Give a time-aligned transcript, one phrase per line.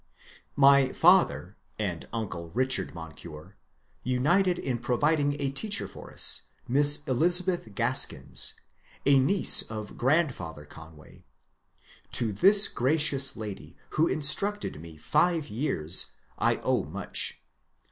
[0.55, 3.55] My father and uncle Richard Moncure
[4.01, 8.55] united in providing a teacher for us,— Miss Elizabeth Gaskins
[9.05, 11.23] (originally Gras coigne), a niece of grandfather Conway.
[12.13, 17.39] To this gracious lady, who instructed me five years, I owe much.